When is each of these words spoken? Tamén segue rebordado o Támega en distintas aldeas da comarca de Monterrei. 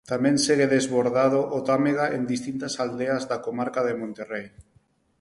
Tamén 0.11 0.35
segue 0.45 0.71
rebordado 0.75 1.39
o 1.57 1.59
Támega 1.69 2.05
en 2.17 2.21
distintas 2.33 2.73
aldeas 2.83 3.23
da 3.29 3.41
comarca 3.45 3.81
de 3.87 3.97
Monterrei. 4.01 4.47